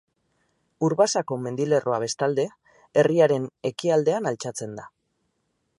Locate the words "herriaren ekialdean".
3.03-4.31